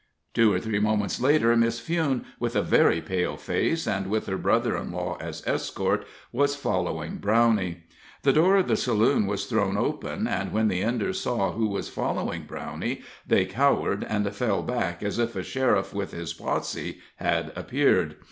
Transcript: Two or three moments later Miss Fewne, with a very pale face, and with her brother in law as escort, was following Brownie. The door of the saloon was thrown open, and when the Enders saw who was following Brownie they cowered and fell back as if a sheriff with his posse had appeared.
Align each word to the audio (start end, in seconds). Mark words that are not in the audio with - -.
Two 0.33 0.51
or 0.51 0.59
three 0.59 0.79
moments 0.79 1.21
later 1.21 1.55
Miss 1.55 1.79
Fewne, 1.79 2.25
with 2.39 2.55
a 2.55 2.63
very 2.63 3.01
pale 3.01 3.37
face, 3.37 3.85
and 3.85 4.07
with 4.07 4.25
her 4.25 4.35
brother 4.39 4.75
in 4.75 4.91
law 4.91 5.15
as 5.19 5.45
escort, 5.45 6.07
was 6.31 6.55
following 6.55 7.17
Brownie. 7.17 7.83
The 8.23 8.33
door 8.33 8.55
of 8.57 8.67
the 8.67 8.75
saloon 8.75 9.27
was 9.27 9.45
thrown 9.45 9.77
open, 9.77 10.25
and 10.27 10.51
when 10.51 10.69
the 10.69 10.81
Enders 10.81 11.21
saw 11.21 11.51
who 11.51 11.67
was 11.67 11.87
following 11.87 12.45
Brownie 12.47 13.03
they 13.27 13.45
cowered 13.45 14.03
and 14.09 14.27
fell 14.33 14.63
back 14.63 15.03
as 15.03 15.19
if 15.19 15.35
a 15.35 15.43
sheriff 15.43 15.93
with 15.93 16.13
his 16.13 16.33
posse 16.33 16.97
had 17.17 17.53
appeared. 17.55 18.15